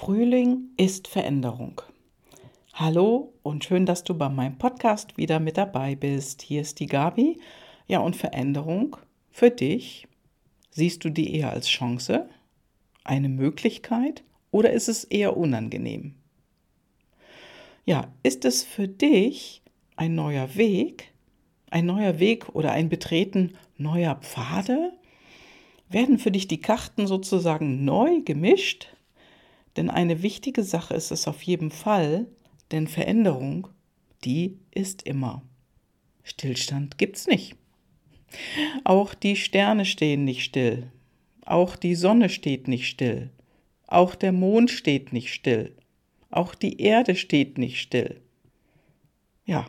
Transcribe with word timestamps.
Frühling 0.00 0.70
ist 0.78 1.08
Veränderung. 1.08 1.82
Hallo 2.72 3.34
und 3.42 3.64
schön, 3.64 3.84
dass 3.84 4.02
du 4.02 4.14
bei 4.14 4.30
meinem 4.30 4.56
Podcast 4.56 5.18
wieder 5.18 5.40
mit 5.40 5.58
dabei 5.58 5.94
bist. 5.94 6.40
Hier 6.40 6.62
ist 6.62 6.80
die 6.80 6.86
Gabi. 6.86 7.38
Ja, 7.86 7.98
und 7.98 8.16
Veränderung 8.16 8.96
für 9.30 9.50
dich. 9.50 10.08
Siehst 10.70 11.04
du 11.04 11.10
die 11.10 11.34
eher 11.34 11.50
als 11.50 11.68
Chance, 11.68 12.30
eine 13.04 13.28
Möglichkeit 13.28 14.24
oder 14.50 14.72
ist 14.72 14.88
es 14.88 15.04
eher 15.04 15.36
unangenehm? 15.36 16.14
Ja, 17.84 18.10
ist 18.22 18.46
es 18.46 18.64
für 18.64 18.88
dich 18.88 19.60
ein 19.96 20.14
neuer 20.14 20.54
Weg, 20.54 21.12
ein 21.70 21.84
neuer 21.84 22.18
Weg 22.18 22.48
oder 22.54 22.72
ein 22.72 22.88
Betreten 22.88 23.52
neuer 23.76 24.14
Pfade? 24.14 24.94
Werden 25.90 26.18
für 26.18 26.30
dich 26.30 26.48
die 26.48 26.62
Karten 26.62 27.06
sozusagen 27.06 27.84
neu 27.84 28.22
gemischt? 28.22 28.96
Denn 29.76 29.90
eine 29.90 30.22
wichtige 30.22 30.62
Sache 30.62 30.94
ist 30.94 31.10
es 31.10 31.28
auf 31.28 31.42
jeden 31.42 31.70
Fall, 31.70 32.26
denn 32.72 32.86
Veränderung, 32.86 33.68
die 34.24 34.58
ist 34.70 35.02
immer. 35.02 35.42
Stillstand 36.22 36.98
gibt's 36.98 37.26
nicht. 37.26 37.56
Auch 38.84 39.14
die 39.14 39.36
Sterne 39.36 39.84
stehen 39.84 40.24
nicht 40.24 40.44
still. 40.44 40.90
Auch 41.44 41.76
die 41.76 41.94
Sonne 41.94 42.28
steht 42.28 42.68
nicht 42.68 42.88
still. 42.88 43.30
Auch 43.86 44.14
der 44.14 44.32
Mond 44.32 44.70
steht 44.70 45.12
nicht 45.12 45.32
still. 45.32 45.74
Auch 46.30 46.54
die 46.54 46.80
Erde 46.80 47.16
steht 47.16 47.58
nicht 47.58 47.80
still. 47.80 48.20
Ja. 49.44 49.66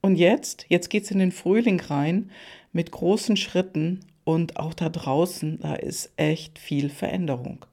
Und 0.00 0.16
jetzt, 0.16 0.66
jetzt 0.68 0.90
geht's 0.90 1.10
in 1.10 1.20
den 1.20 1.32
Frühling 1.32 1.80
rein 1.80 2.30
mit 2.72 2.90
großen 2.90 3.36
Schritten 3.36 4.00
und 4.24 4.56
auch 4.56 4.74
da 4.74 4.88
draußen, 4.88 5.60
da 5.60 5.74
ist 5.76 6.12
echt 6.16 6.58
viel 6.58 6.90
Veränderung. 6.90 7.64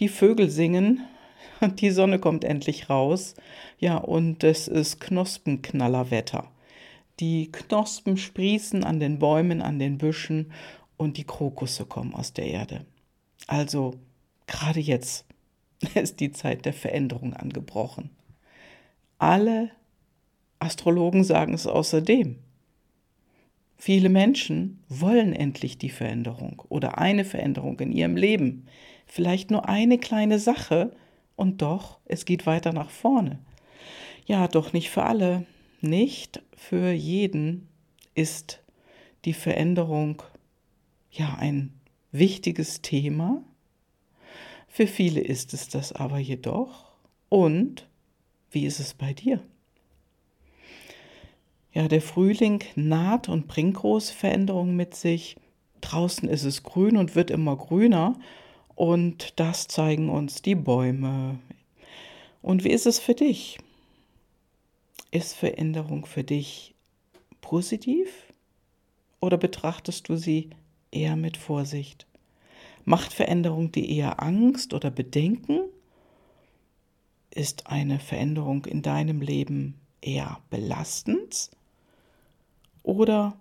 Die 0.00 0.08
Vögel 0.08 0.50
singen, 0.50 1.02
die 1.78 1.90
Sonne 1.90 2.18
kommt 2.18 2.44
endlich 2.44 2.90
raus. 2.90 3.34
Ja, 3.78 3.96
und 3.96 4.42
es 4.44 4.68
ist 4.68 5.00
Knospenknallerwetter. 5.00 6.50
Die 7.20 7.52
Knospen 7.52 8.16
sprießen 8.16 8.82
an 8.82 8.98
den 8.98 9.18
Bäumen, 9.18 9.62
an 9.62 9.78
den 9.78 9.98
Büschen 9.98 10.52
und 10.96 11.16
die 11.16 11.24
Krokusse 11.24 11.86
kommen 11.86 12.14
aus 12.14 12.32
der 12.32 12.46
Erde. 12.46 12.84
Also, 13.46 13.94
gerade 14.46 14.80
jetzt 14.80 15.26
ist 15.94 16.20
die 16.20 16.32
Zeit 16.32 16.64
der 16.64 16.72
Veränderung 16.72 17.34
angebrochen. 17.34 18.10
Alle 19.18 19.70
Astrologen 20.58 21.24
sagen 21.24 21.54
es 21.54 21.66
außerdem. 21.66 22.38
Viele 23.84 24.08
Menschen 24.08 24.82
wollen 24.88 25.34
endlich 25.34 25.76
die 25.76 25.90
Veränderung 25.90 26.62
oder 26.70 26.96
eine 26.96 27.22
Veränderung 27.22 27.78
in 27.80 27.92
ihrem 27.92 28.16
Leben 28.16 28.64
vielleicht 29.04 29.50
nur 29.50 29.68
eine 29.68 29.98
kleine 29.98 30.38
Sache 30.38 30.96
und 31.36 31.60
doch, 31.60 31.98
es 32.06 32.24
geht 32.24 32.46
weiter 32.46 32.72
nach 32.72 32.88
vorne. 32.88 33.40
Ja, 34.24 34.48
doch 34.48 34.72
nicht 34.72 34.88
für 34.88 35.02
alle, 35.02 35.44
nicht 35.82 36.42
für 36.56 36.92
jeden 36.92 37.68
ist 38.14 38.62
die 39.26 39.34
Veränderung 39.34 40.22
ja 41.10 41.34
ein 41.38 41.74
wichtiges 42.10 42.80
Thema. 42.80 43.44
Für 44.66 44.86
viele 44.86 45.20
ist 45.20 45.52
es 45.52 45.68
das 45.68 45.92
aber 45.92 46.18
jedoch. 46.18 46.86
Und 47.28 47.86
wie 48.50 48.64
ist 48.64 48.80
es 48.80 48.94
bei 48.94 49.12
dir? 49.12 49.42
Ja, 51.74 51.88
der 51.88 52.00
Frühling 52.00 52.62
naht 52.76 53.28
und 53.28 53.48
bringt 53.48 53.74
große 53.74 54.14
Veränderungen 54.14 54.76
mit 54.76 54.94
sich. 54.94 55.34
Draußen 55.80 56.28
ist 56.28 56.44
es 56.44 56.62
grün 56.62 56.96
und 56.96 57.16
wird 57.16 57.32
immer 57.32 57.56
grüner 57.56 58.16
und 58.76 59.40
das 59.40 59.66
zeigen 59.66 60.08
uns 60.08 60.40
die 60.40 60.54
Bäume. 60.54 61.40
Und 62.42 62.62
wie 62.62 62.70
ist 62.70 62.86
es 62.86 63.00
für 63.00 63.14
dich? 63.14 63.58
Ist 65.10 65.34
Veränderung 65.34 66.06
für 66.06 66.22
dich 66.22 66.74
positiv 67.40 68.32
oder 69.18 69.36
betrachtest 69.36 70.08
du 70.08 70.16
sie 70.16 70.50
eher 70.92 71.16
mit 71.16 71.36
Vorsicht? 71.36 72.06
Macht 72.84 73.12
Veränderung 73.12 73.72
dir 73.72 73.88
eher 73.88 74.22
Angst 74.22 74.74
oder 74.74 74.92
Bedenken? 74.92 75.58
Ist 77.30 77.66
eine 77.66 77.98
Veränderung 77.98 78.64
in 78.64 78.82
deinem 78.82 79.20
Leben 79.20 79.80
eher 80.00 80.38
belastend? 80.50 81.50
Oder 82.84 83.34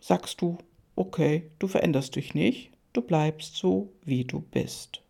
sagst 0.00 0.40
du, 0.40 0.56
okay, 0.96 1.50
du 1.58 1.68
veränderst 1.68 2.16
dich 2.16 2.32
nicht, 2.32 2.70
du 2.94 3.02
bleibst 3.02 3.56
so, 3.56 3.92
wie 4.04 4.24
du 4.24 4.40
bist. 4.40 5.02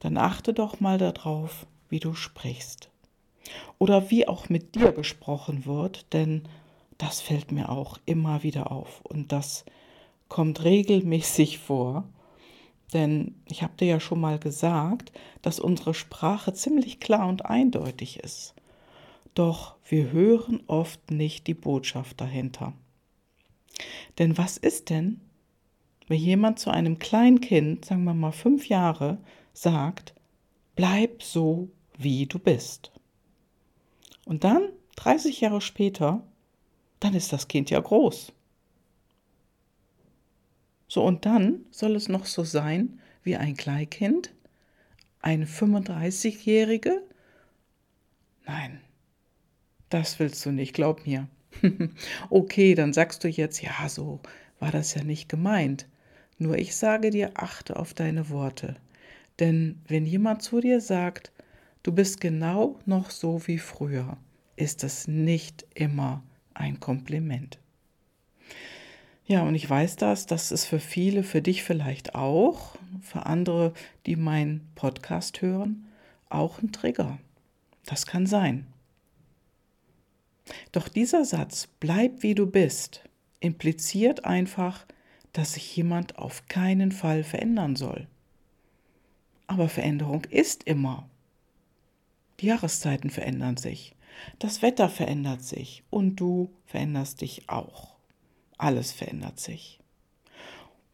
Dann 0.00 0.18
achte 0.18 0.52
doch 0.52 0.80
mal 0.80 0.98
darauf, 0.98 1.66
wie 1.88 2.00
du 2.00 2.12
sprichst. 2.12 2.90
Oder 3.78 4.10
wie 4.10 4.28
auch 4.28 4.48
mit 4.48 4.74
dir 4.74 4.92
gesprochen 4.92 5.64
wird, 5.64 6.12
denn 6.12 6.42
das 6.98 7.20
fällt 7.20 7.52
mir 7.52 7.70
auch 7.70 7.98
immer 8.04 8.42
wieder 8.42 8.72
auf 8.72 9.00
und 9.04 9.32
das 9.32 9.64
kommt 10.28 10.64
regelmäßig 10.64 11.58
vor. 11.58 12.04
Denn 12.92 13.36
ich 13.46 13.62
habe 13.62 13.76
dir 13.78 13.86
ja 13.86 14.00
schon 14.00 14.20
mal 14.20 14.38
gesagt, 14.38 15.12
dass 15.40 15.60
unsere 15.60 15.94
Sprache 15.94 16.52
ziemlich 16.52 16.98
klar 17.00 17.28
und 17.28 17.46
eindeutig 17.46 18.18
ist. 18.18 18.54
Doch 19.38 19.76
wir 19.88 20.10
hören 20.10 20.64
oft 20.66 21.12
nicht 21.12 21.46
die 21.46 21.54
Botschaft 21.54 22.20
dahinter. 22.20 22.72
Denn 24.18 24.36
was 24.36 24.56
ist 24.56 24.90
denn, 24.90 25.20
wenn 26.08 26.18
jemand 26.18 26.58
zu 26.58 26.70
einem 26.70 26.98
kleinen 26.98 27.40
Kind, 27.40 27.84
sagen 27.84 28.02
wir 28.02 28.14
mal 28.14 28.32
fünf 28.32 28.68
Jahre, 28.68 29.18
sagt, 29.52 30.12
bleib 30.74 31.22
so, 31.22 31.68
wie 31.96 32.26
du 32.26 32.40
bist. 32.40 32.90
Und 34.24 34.42
dann, 34.42 34.70
30 34.96 35.40
Jahre 35.40 35.60
später, 35.60 36.20
dann 36.98 37.14
ist 37.14 37.32
das 37.32 37.46
Kind 37.46 37.70
ja 37.70 37.78
groß. 37.78 38.32
So, 40.88 41.04
und 41.04 41.26
dann 41.26 41.64
soll 41.70 41.94
es 41.94 42.08
noch 42.08 42.26
so 42.26 42.42
sein 42.42 42.98
wie 43.22 43.36
ein 43.36 43.56
Kleinkind, 43.56 44.34
eine 45.20 45.46
35-Jährige? 45.46 47.04
Nein, 48.44 48.80
das 49.88 50.18
willst 50.18 50.44
du 50.44 50.50
nicht, 50.50 50.74
glaub 50.74 51.06
mir. 51.06 51.28
okay, 52.30 52.74
dann 52.74 52.92
sagst 52.92 53.24
du 53.24 53.28
jetzt, 53.28 53.62
ja, 53.62 53.88
so 53.88 54.20
war 54.58 54.70
das 54.70 54.94
ja 54.94 55.02
nicht 55.02 55.28
gemeint. 55.28 55.86
Nur 56.38 56.56
ich 56.56 56.76
sage 56.76 57.10
dir, 57.10 57.32
achte 57.34 57.76
auf 57.76 57.94
deine 57.94 58.30
Worte. 58.30 58.76
Denn 59.38 59.80
wenn 59.86 60.06
jemand 60.06 60.42
zu 60.42 60.60
dir 60.60 60.80
sagt, 60.80 61.32
du 61.82 61.92
bist 61.92 62.20
genau 62.20 62.78
noch 62.86 63.10
so 63.10 63.46
wie 63.46 63.58
früher, 63.58 64.16
ist 64.56 64.82
das 64.82 65.08
nicht 65.08 65.66
immer 65.74 66.22
ein 66.54 66.80
Kompliment. 66.80 67.58
Ja, 69.26 69.42
und 69.42 69.54
ich 69.54 69.68
weiß 69.68 69.96
das, 69.96 70.26
das 70.26 70.50
ist 70.50 70.64
für 70.64 70.80
viele, 70.80 71.22
für 71.22 71.42
dich 71.42 71.62
vielleicht 71.62 72.14
auch, 72.14 72.76
für 73.02 73.26
andere, 73.26 73.74
die 74.06 74.16
meinen 74.16 74.66
Podcast 74.74 75.42
hören, 75.42 75.86
auch 76.30 76.62
ein 76.62 76.72
Trigger. 76.72 77.18
Das 77.84 78.06
kann 78.06 78.26
sein. 78.26 78.66
Doch 80.72 80.88
dieser 80.88 81.24
Satz, 81.24 81.68
bleib 81.80 82.22
wie 82.22 82.34
du 82.34 82.46
bist, 82.46 83.04
impliziert 83.40 84.24
einfach, 84.24 84.86
dass 85.32 85.54
sich 85.54 85.76
jemand 85.76 86.18
auf 86.18 86.46
keinen 86.48 86.92
Fall 86.92 87.24
verändern 87.24 87.76
soll. 87.76 88.06
Aber 89.46 89.68
Veränderung 89.68 90.24
ist 90.24 90.64
immer. 90.64 91.08
Die 92.40 92.46
Jahreszeiten 92.46 93.10
verändern 93.10 93.56
sich, 93.56 93.94
das 94.38 94.62
Wetter 94.62 94.88
verändert 94.88 95.42
sich 95.42 95.82
und 95.90 96.16
du 96.16 96.50
veränderst 96.66 97.20
dich 97.20 97.48
auch. 97.48 97.96
Alles 98.56 98.92
verändert 98.92 99.40
sich. 99.40 99.80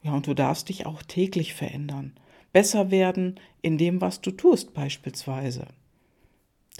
Ja, 0.02 0.12
und 0.12 0.26
du 0.26 0.34
darfst 0.34 0.68
dich 0.68 0.86
auch 0.86 1.02
täglich 1.02 1.54
verändern, 1.54 2.12
besser 2.52 2.90
werden 2.90 3.40
in 3.62 3.78
dem, 3.78 4.00
was 4.00 4.20
du 4.20 4.30
tust 4.30 4.74
beispielsweise. 4.74 5.66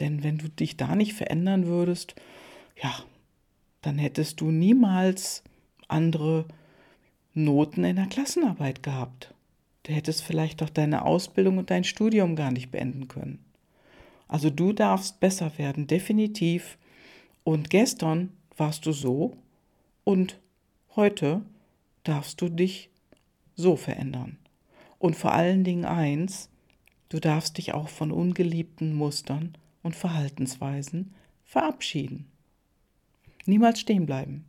Denn 0.01 0.23
wenn 0.23 0.39
du 0.39 0.49
dich 0.49 0.77
da 0.77 0.95
nicht 0.95 1.15
verändern 1.15 1.67
würdest, 1.67 2.15
ja, 2.77 2.95
dann 3.83 3.99
hättest 3.99 4.41
du 4.41 4.51
niemals 4.51 5.43
andere 5.89 6.47
Noten 7.35 7.85
in 7.85 7.97
der 7.97 8.07
Klassenarbeit 8.07 8.83
gehabt. 8.83 9.35
Du 9.83 9.93
hättest 9.93 10.23
vielleicht 10.23 10.63
doch 10.63 10.71
deine 10.71 11.05
Ausbildung 11.05 11.59
und 11.59 11.71
dein 11.71 11.85
Studium 11.85 12.37
gar 12.37 12.51
nicht 12.51 12.71
beenden 12.71 13.09
können. 13.09 13.45
Also 14.29 14.51
du 14.51 14.73
darfst 14.73 15.21
besser 15.21 15.53
werden, 15.59 15.87
definitiv. 15.87 16.79
Und 17.43 17.69
gestern 17.71 18.31
warst 18.57 18.87
du 18.87 18.93
so 18.93 19.37
und 20.05 20.39
heute 20.97 21.43
darfst 22.05 22.41
du 22.41 22.49
dich 22.49 22.91
so 23.55 23.77
verändern. 23.77 24.39
Und 24.99 25.17
vor 25.17 25.33
allen 25.33 25.65
Dingen 25.65 25.85
eins, 25.85 26.49
du 27.11 27.21
darfst 27.21 27.59
dich 27.59 27.75
auch 27.75 27.89
von 27.89 28.11
ungeliebten 28.11 28.95
Mustern 28.95 29.57
und 29.83 29.95
Verhaltensweisen 29.95 31.15
verabschieden. 31.45 32.27
Niemals 33.47 33.81
stehen 33.81 34.07
bleiben. 34.07 34.45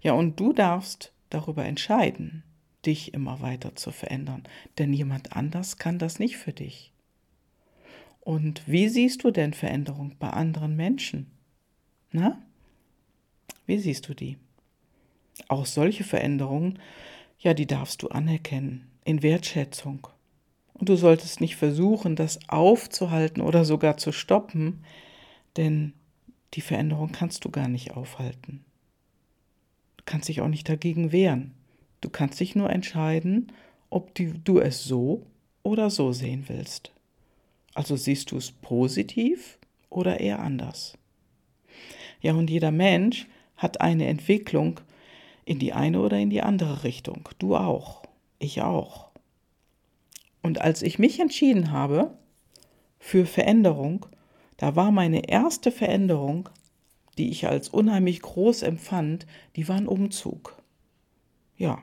Ja, 0.00 0.12
und 0.12 0.40
du 0.40 0.52
darfst 0.52 1.12
darüber 1.30 1.64
entscheiden, 1.64 2.42
dich 2.86 3.14
immer 3.14 3.40
weiter 3.40 3.76
zu 3.76 3.90
verändern, 3.90 4.44
denn 4.78 4.92
jemand 4.92 5.34
anders 5.34 5.76
kann 5.76 5.98
das 5.98 6.18
nicht 6.18 6.36
für 6.36 6.52
dich. 6.52 6.92
Und 8.20 8.62
wie 8.66 8.88
siehst 8.88 9.24
du 9.24 9.30
denn 9.30 9.54
Veränderung 9.54 10.16
bei 10.18 10.30
anderen 10.30 10.76
Menschen? 10.76 11.30
Na? 12.12 12.42
Wie 13.66 13.78
siehst 13.78 14.08
du 14.08 14.14
die? 14.14 14.38
Auch 15.48 15.66
solche 15.66 16.04
Veränderungen, 16.04 16.78
ja, 17.38 17.54
die 17.54 17.66
darfst 17.66 18.02
du 18.02 18.08
anerkennen, 18.08 18.90
in 19.04 19.22
Wertschätzung. 19.22 20.08
Und 20.74 20.88
du 20.88 20.96
solltest 20.96 21.40
nicht 21.40 21.56
versuchen, 21.56 22.16
das 22.16 22.38
aufzuhalten 22.48 23.40
oder 23.40 23.64
sogar 23.64 23.96
zu 23.96 24.12
stoppen, 24.12 24.84
denn 25.56 25.92
die 26.54 26.60
Veränderung 26.60 27.12
kannst 27.12 27.44
du 27.44 27.50
gar 27.50 27.68
nicht 27.68 27.92
aufhalten. 27.92 28.64
Du 29.96 30.04
kannst 30.06 30.28
dich 30.28 30.40
auch 30.40 30.48
nicht 30.48 30.68
dagegen 30.68 31.12
wehren. 31.12 31.54
Du 32.00 32.08
kannst 32.08 32.40
dich 32.40 32.54
nur 32.54 32.70
entscheiden, 32.70 33.52
ob 33.90 34.14
du 34.14 34.58
es 34.60 34.84
so 34.84 35.26
oder 35.62 35.90
so 35.90 36.12
sehen 36.12 36.44
willst. 36.48 36.92
Also 37.74 37.96
siehst 37.96 38.30
du 38.30 38.36
es 38.36 38.50
positiv 38.50 39.58
oder 39.90 40.20
eher 40.20 40.40
anders. 40.40 40.96
Ja, 42.20 42.34
und 42.34 42.50
jeder 42.50 42.70
Mensch 42.70 43.26
hat 43.56 43.80
eine 43.80 44.06
Entwicklung 44.06 44.80
in 45.44 45.58
die 45.58 45.72
eine 45.72 46.00
oder 46.00 46.18
in 46.18 46.30
die 46.30 46.42
andere 46.42 46.84
Richtung. 46.84 47.28
Du 47.38 47.56
auch, 47.56 48.02
ich 48.38 48.62
auch. 48.62 49.08
Und 50.42 50.60
als 50.60 50.82
ich 50.82 50.98
mich 50.98 51.20
entschieden 51.20 51.72
habe 51.72 52.16
für 52.98 53.26
Veränderung, 53.26 54.06
da 54.58 54.76
war 54.76 54.90
meine 54.90 55.28
erste 55.28 55.72
Veränderung, 55.72 56.50
die 57.16 57.30
ich 57.30 57.46
als 57.46 57.68
unheimlich 57.68 58.20
groß 58.20 58.62
empfand, 58.62 59.26
die 59.56 59.66
war 59.68 59.76
ein 59.76 59.88
Umzug. 59.88 60.60
Ja, 61.56 61.78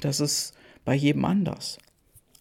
das 0.00 0.20
ist 0.20 0.54
bei 0.84 0.94
jedem 0.94 1.24
anders. 1.24 1.78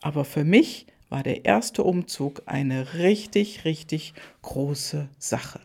Aber 0.02 0.24
für 0.24 0.44
mich 0.44 0.86
war 1.10 1.24
der 1.24 1.46
erste 1.46 1.84
Umzug 1.84 2.44
eine 2.46 2.94
richtig, 2.96 3.66
richtig 3.66 4.14
große 4.42 5.10
Sache. 5.18 5.62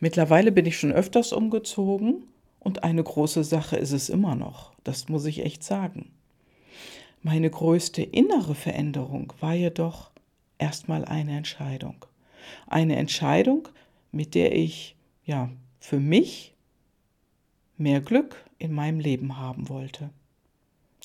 Mittlerweile 0.00 0.52
bin 0.52 0.64
ich 0.66 0.78
schon 0.78 0.92
öfters 0.92 1.32
umgezogen 1.32 2.24
und 2.60 2.84
eine 2.84 3.02
große 3.02 3.44
Sache 3.44 3.76
ist 3.76 3.92
es 3.92 4.08
immer 4.08 4.34
noch. 4.34 4.72
Das 4.84 5.08
muss 5.08 5.24
ich 5.24 5.44
echt 5.44 5.64
sagen. 5.64 6.10
Meine 7.22 7.50
größte 7.50 8.02
innere 8.02 8.54
Veränderung 8.54 9.32
war 9.40 9.54
jedoch 9.54 10.10
erstmal 10.58 11.04
eine 11.04 11.36
Entscheidung. 11.36 12.04
Eine 12.66 12.96
Entscheidung, 12.96 13.68
mit 14.12 14.34
der 14.34 14.54
ich 14.54 14.96
ja 15.24 15.50
für 15.80 16.00
mich 16.00 16.54
mehr 17.76 18.00
Glück 18.00 18.44
in 18.58 18.72
meinem 18.72 19.00
Leben 19.00 19.38
haben 19.38 19.68
wollte. 19.68 20.10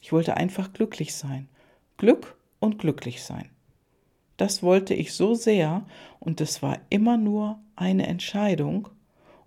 Ich 0.01 0.11
wollte 0.11 0.37
einfach 0.37 0.73
glücklich 0.73 1.13
sein. 1.13 1.47
Glück 1.97 2.35
und 2.59 2.79
glücklich 2.79 3.23
sein. 3.23 3.49
Das 4.37 4.63
wollte 4.63 4.93
ich 4.93 5.13
so 5.13 5.35
sehr 5.35 5.85
und 6.19 6.41
es 6.41 6.61
war 6.61 6.79
immer 6.89 7.17
nur 7.17 7.59
eine 7.75 8.07
Entscheidung 8.07 8.89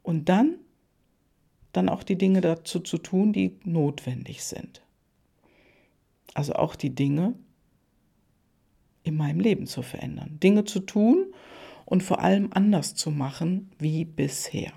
und 0.03 0.29
dann 0.29 0.59
dann 1.77 1.89
auch 1.91 2.03
die 2.03 2.17
Dinge 2.17 2.41
dazu 2.41 2.81
zu 2.81 2.97
tun, 2.97 3.33
die 3.33 3.59
notwendig 3.65 4.45
sind. 4.45 4.83
Also 6.33 6.55
auch 6.55 6.75
die 6.75 6.95
Dinge 6.95 7.35
in 9.03 9.17
meinem 9.17 9.41
Leben 9.41 9.67
zu 9.67 9.83
verändern. 9.83 10.39
Dinge 10.43 10.65
zu 10.65 10.81
tun 10.81 11.27
und 11.87 12.03
vor 12.03 12.21
allem 12.21 12.51
anders 12.53 12.95
zu 12.95 13.11
machen 13.11 13.71
wie 13.79 14.05
bisher. 14.05 14.73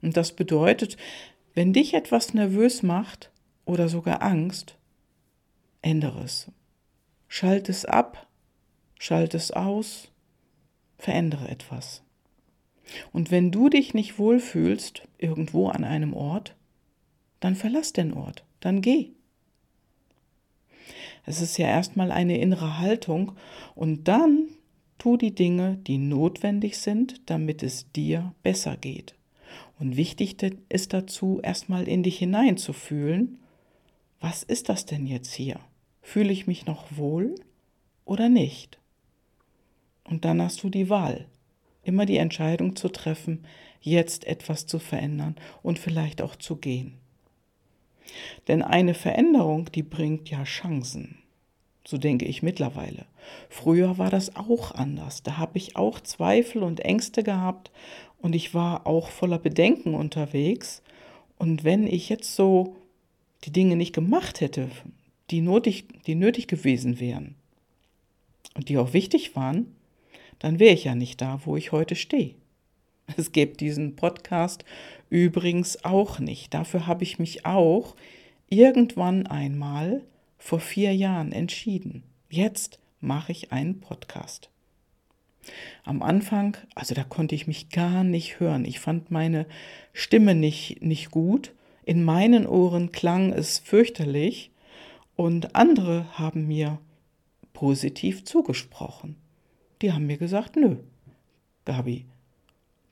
Und 0.00 0.16
das 0.16 0.32
bedeutet, 0.32 0.96
wenn 1.52 1.74
dich 1.74 1.92
etwas 1.92 2.32
nervös 2.32 2.82
macht 2.82 3.30
oder 3.66 3.90
sogar 3.90 4.22
Angst, 4.22 4.78
ändere 5.82 6.22
es. 6.22 6.50
Schalt 7.28 7.68
es 7.68 7.84
ab, 7.84 8.26
schalt 8.98 9.34
es 9.34 9.50
aus, 9.50 10.10
verändere 10.96 11.48
etwas. 11.48 12.02
Und 13.12 13.30
wenn 13.30 13.50
du 13.50 13.68
dich 13.68 13.94
nicht 13.94 14.18
wohlfühlst 14.18 15.02
irgendwo 15.18 15.68
an 15.68 15.84
einem 15.84 16.14
Ort, 16.14 16.56
dann 17.40 17.54
verlass 17.56 17.92
den 17.92 18.12
Ort, 18.14 18.44
dann 18.60 18.80
geh. 18.80 19.10
Es 21.24 21.40
ist 21.40 21.56
ja 21.56 21.66
erstmal 21.66 22.10
eine 22.10 22.38
innere 22.38 22.78
Haltung 22.78 23.32
und 23.74 24.08
dann 24.08 24.48
tu 25.02 25.16
die 25.16 25.34
Dinge, 25.34 25.78
die 25.78 25.98
notwendig 25.98 26.78
sind, 26.78 27.28
damit 27.28 27.64
es 27.64 27.90
dir 27.90 28.36
besser 28.44 28.76
geht. 28.76 29.16
Und 29.80 29.96
wichtig 29.96 30.36
ist 30.68 30.92
dazu, 30.92 31.40
erstmal 31.42 31.88
in 31.88 32.04
dich 32.04 32.18
hineinzufühlen, 32.18 33.40
was 34.20 34.44
ist 34.44 34.68
das 34.68 34.86
denn 34.86 35.08
jetzt 35.08 35.34
hier? 35.34 35.58
Fühle 36.02 36.32
ich 36.32 36.46
mich 36.46 36.66
noch 36.66 36.96
wohl 36.96 37.34
oder 38.04 38.28
nicht? 38.28 38.78
Und 40.04 40.24
dann 40.24 40.40
hast 40.40 40.62
du 40.62 40.70
die 40.70 40.88
Wahl, 40.88 41.26
immer 41.82 42.06
die 42.06 42.18
Entscheidung 42.18 42.76
zu 42.76 42.88
treffen, 42.88 43.44
jetzt 43.80 44.24
etwas 44.24 44.66
zu 44.66 44.78
verändern 44.78 45.34
und 45.64 45.80
vielleicht 45.80 46.22
auch 46.22 46.36
zu 46.36 46.54
gehen. 46.54 46.94
Denn 48.46 48.62
eine 48.62 48.94
Veränderung, 48.94 49.68
die 49.72 49.82
bringt 49.82 50.30
ja 50.30 50.44
Chancen. 50.44 51.21
So 51.84 51.98
denke 51.98 52.26
ich 52.26 52.42
mittlerweile. 52.42 53.06
Früher 53.48 53.98
war 53.98 54.10
das 54.10 54.36
auch 54.36 54.72
anders. 54.72 55.22
Da 55.22 55.36
habe 55.36 55.58
ich 55.58 55.76
auch 55.76 56.00
Zweifel 56.00 56.62
und 56.62 56.80
Ängste 56.80 57.22
gehabt 57.22 57.70
und 58.20 58.34
ich 58.34 58.54
war 58.54 58.86
auch 58.86 59.08
voller 59.08 59.38
Bedenken 59.38 59.94
unterwegs. 59.94 60.82
Und 61.38 61.64
wenn 61.64 61.86
ich 61.86 62.08
jetzt 62.08 62.36
so 62.36 62.76
die 63.44 63.52
Dinge 63.52 63.76
nicht 63.76 63.92
gemacht 63.92 64.40
hätte, 64.40 64.70
die 65.30 65.40
nötig, 65.40 65.86
die 66.06 66.14
nötig 66.14 66.46
gewesen 66.46 67.00
wären 67.00 67.34
und 68.54 68.68
die 68.68 68.78
auch 68.78 68.92
wichtig 68.92 69.34
waren, 69.34 69.74
dann 70.38 70.58
wäre 70.58 70.74
ich 70.74 70.84
ja 70.84 70.94
nicht 70.94 71.20
da, 71.20 71.40
wo 71.44 71.56
ich 71.56 71.72
heute 71.72 71.96
stehe. 71.96 72.34
Es 73.16 73.32
gibt 73.32 73.60
diesen 73.60 73.96
Podcast 73.96 74.64
übrigens 75.10 75.84
auch 75.84 76.18
nicht. 76.18 76.54
Dafür 76.54 76.86
habe 76.86 77.02
ich 77.02 77.18
mich 77.18 77.44
auch 77.44 77.96
irgendwann 78.48 79.26
einmal 79.26 80.02
vor 80.42 80.58
vier 80.58 80.94
Jahren 80.94 81.30
entschieden. 81.30 82.02
Jetzt 82.28 82.80
mache 83.00 83.30
ich 83.30 83.52
einen 83.52 83.80
Podcast. 83.80 84.50
Am 85.84 86.02
Anfang, 86.02 86.56
also 86.74 86.94
da 86.94 87.04
konnte 87.04 87.36
ich 87.36 87.46
mich 87.46 87.70
gar 87.70 88.02
nicht 88.02 88.40
hören. 88.40 88.64
Ich 88.64 88.80
fand 88.80 89.12
meine 89.12 89.46
Stimme 89.92 90.34
nicht, 90.34 90.82
nicht 90.82 91.12
gut. 91.12 91.54
In 91.84 92.02
meinen 92.02 92.46
Ohren 92.46 92.90
klang 92.90 93.32
es 93.32 93.60
fürchterlich 93.60 94.50
und 95.14 95.54
andere 95.54 96.18
haben 96.18 96.48
mir 96.48 96.78
positiv 97.52 98.24
zugesprochen. 98.24 99.16
Die 99.80 99.92
haben 99.92 100.06
mir 100.06 100.18
gesagt, 100.18 100.56
nö, 100.56 100.76
Gabi, 101.64 102.04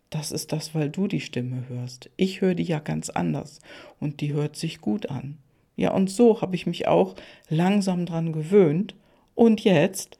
das 0.09 0.30
ist 0.30 0.52
das, 0.52 0.73
weil 0.75 0.88
du 0.88 1.09
die 1.09 1.21
Stimme 1.21 1.69
hörst. 1.69 2.11
Ich 2.16 2.40
höre 2.40 2.54
die 2.54 2.62
ja 2.62 2.78
ganz 2.78 3.11
anders 3.11 3.59
und 3.99 4.21
die 4.21 4.33
hört 4.33 4.54
sich 4.54 4.80
gut 4.80 5.11
an. 5.11 5.38
Ja, 5.77 5.93
und 5.93 6.11
so 6.11 6.41
habe 6.43 6.57
ich 6.57 6.67
mich 6.67 6.87
auch 6.87 7.15
langsam 7.49 8.07
dran 8.07 8.33
gewöhnt 8.33 8.95
und 9.35 9.65
jetzt, 9.65 10.19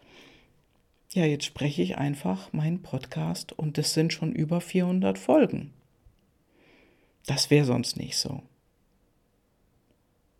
ja, 1.13 1.25
jetzt 1.25 1.45
spreche 1.45 1.83
ich 1.83 1.99
einfach 1.99 2.53
meinen 2.53 2.83
Podcast 2.83 3.53
und 3.53 3.77
es 3.79 3.93
sind 3.93 4.13
schon 4.13 4.33
über 4.33 4.61
400 4.61 5.19
Folgen. 5.19 5.73
Das 7.27 7.51
wäre 7.51 7.67
sonst 7.67 7.97
nicht 7.97 8.17
so. 8.17 8.43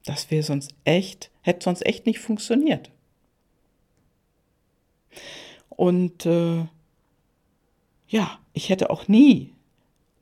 Das 0.05 0.31
wäre 0.31 0.43
sonst 0.43 0.75
echt, 0.85 1.31
hätte 1.43 1.65
sonst 1.65 1.85
echt 1.85 2.07
nicht 2.07 2.19
funktioniert. 2.19 2.91
Und 5.69 6.27
äh, 6.27 6.67
ja, 8.09 8.39
ich 8.53 8.69
hätte 8.69 8.91
auch 8.91 9.09
nie, 9.09 9.53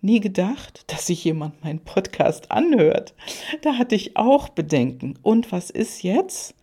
nie 0.00 0.20
gedacht, 0.20 0.84
dass 0.92 1.06
sich 1.06 1.24
jemand 1.24 1.62
meinen 1.62 1.80
Podcast 1.80 2.50
anhört. 2.50 3.14
Da 3.62 3.78
hatte 3.78 3.94
ich 3.94 4.16
auch 4.16 4.48
Bedenken. 4.48 5.18
Und 5.22 5.52
was 5.52 5.70
ist 5.70 6.02
jetzt? 6.02 6.54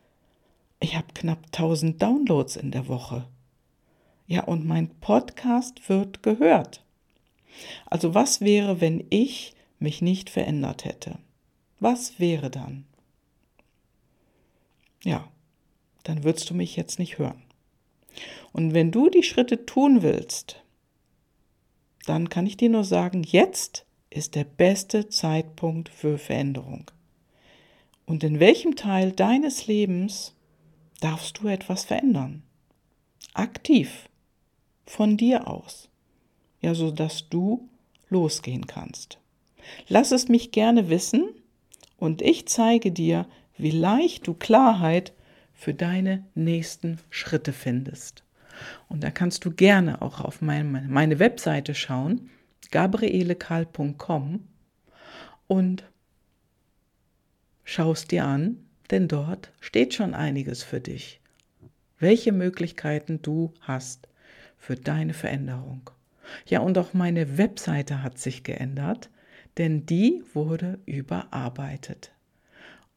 Ich 0.80 0.96
habe 0.96 1.08
knapp 1.14 1.40
1000 1.48 2.02
Downloads 2.02 2.56
in 2.56 2.72
der 2.72 2.88
Woche. 2.88 3.28
Ja, 4.28 4.44
und 4.44 4.66
mein 4.66 4.90
Podcast 5.00 5.90
wird 5.90 6.24
gehört. 6.24 6.84
Also 7.86 8.14
was 8.14 8.42
wäre, 8.42 8.82
wenn 8.82 9.06
ich 9.10 9.56
mich 9.80 10.02
nicht 10.02 10.30
verändert 10.30 10.86
hätte? 10.86 11.20
Was 11.80 12.20
wäre 12.20 12.50
dann? 12.50 12.86
Ja, 15.04 15.30
dann 16.04 16.24
würdest 16.24 16.50
du 16.50 16.54
mich 16.54 16.76
jetzt 16.76 17.00
nicht 17.00 17.18
hören. 17.18 17.44
Und 18.52 18.74
wenn 18.74 18.92
du 18.92 19.10
die 19.10 19.24
Schritte 19.24 19.66
tun 19.66 20.02
willst, 20.02 20.64
dann 22.06 22.30
kann 22.30 22.46
ich 22.46 22.58
dir 22.58 22.70
nur 22.70 22.84
sagen, 22.84 23.24
jetzt 23.24 23.86
ist 24.10 24.36
der 24.36 24.46
beste 24.46 25.10
Zeitpunkt 25.10 25.90
für 25.90 26.18
Veränderung. 26.18 26.90
Und 28.06 28.24
in 28.24 28.40
welchem 28.40 28.76
Teil 28.76 29.12
deines 29.12 29.68
Lebens 29.68 30.34
darfst 31.02 31.40
du 31.40 31.48
etwas 31.48 31.86
verändern? 31.86 32.44
Aktiv, 33.34 34.10
von 34.86 35.18
dir 35.18 35.48
aus, 35.48 35.90
ja, 36.62 36.76
so 36.76 36.92
dass 36.92 37.30
du 37.30 37.68
losgehen 38.10 38.68
kannst. 38.68 39.20
Lass 39.88 40.12
es 40.12 40.30
mich 40.30 40.52
gerne 40.52 40.90
wissen 40.90 41.28
und 41.98 42.22
ich 42.22 42.48
zeige 42.48 42.92
dir, 42.92 43.28
wie 43.58 43.72
leicht 43.72 44.28
du 44.28 44.34
Klarheit 44.34 45.14
für 45.54 45.74
deine 45.74 46.26
nächsten 46.36 47.00
Schritte 47.10 47.54
findest. 47.54 48.25
Und 48.88 49.04
da 49.04 49.12
kannst 49.12 49.46
du 49.46 49.52
gerne 49.52 50.02
auch 50.02 50.22
auf 50.22 50.42
meine, 50.42 50.86
meine 50.88 51.20
Webseite 51.20 51.76
schauen, 51.76 52.30
gabrielekal.com 52.72 54.48
und 55.48 55.84
schaust 57.64 58.12
dir 58.12 58.26
an, 58.26 58.58
denn 58.92 59.08
dort 59.08 59.52
steht 59.60 59.94
schon 59.94 60.14
einiges 60.14 60.64
für 60.64 60.80
dich. 60.80 61.20
Welche 62.00 62.32
Möglichkeiten 62.32 63.22
du 63.22 63.54
hast 63.62 64.08
für 64.58 64.76
deine 64.76 65.14
Veränderung. 65.14 65.90
Ja, 66.48 66.60
und 66.60 66.78
auch 66.78 66.94
meine 66.94 67.38
Webseite 67.38 68.02
hat 68.04 68.18
sich 68.18 68.44
geändert, 68.44 69.10
denn 69.58 69.86
die 69.86 70.24
wurde 70.34 70.80
überarbeitet. 70.86 72.12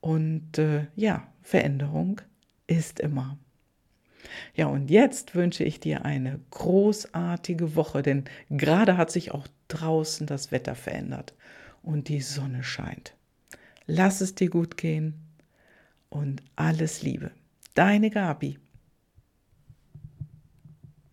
Und 0.00 0.58
äh, 0.58 0.86
ja, 0.96 1.28
Veränderung 1.42 2.20
ist 2.66 3.00
immer. 3.00 3.38
Ja, 4.54 4.66
und 4.66 4.90
jetzt 4.90 5.34
wünsche 5.34 5.64
ich 5.64 5.80
dir 5.80 6.04
eine 6.04 6.40
großartige 6.50 7.76
Woche, 7.76 8.02
denn 8.02 8.24
gerade 8.50 8.96
hat 8.96 9.10
sich 9.10 9.32
auch 9.32 9.46
draußen 9.68 10.26
das 10.26 10.50
Wetter 10.52 10.74
verändert 10.74 11.34
und 11.82 12.08
die 12.08 12.20
Sonne 12.20 12.62
scheint. 12.62 13.14
Lass 13.86 14.20
es 14.20 14.34
dir 14.34 14.50
gut 14.50 14.76
gehen 14.76 15.14
und 16.10 16.42
alles 16.56 17.02
Liebe. 17.02 17.30
Deine 17.74 18.10
Gabi. 18.10 18.58